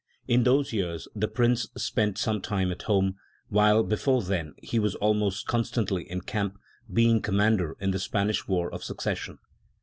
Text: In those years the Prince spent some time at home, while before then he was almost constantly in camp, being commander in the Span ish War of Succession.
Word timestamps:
In 0.27 0.45
those 0.45 0.73
years 0.73 1.07
the 1.15 1.27
Prince 1.27 1.67
spent 1.77 2.17
some 2.17 2.41
time 2.41 2.71
at 2.71 2.81
home, 2.81 3.17
while 3.49 3.83
before 3.83 4.23
then 4.23 4.55
he 4.57 4.79
was 4.79 4.95
almost 4.95 5.45
constantly 5.45 6.09
in 6.09 6.21
camp, 6.21 6.57
being 6.91 7.21
commander 7.21 7.77
in 7.79 7.91
the 7.91 7.99
Span 7.99 8.31
ish 8.31 8.47
War 8.47 8.73
of 8.73 8.83
Succession. 8.83 9.37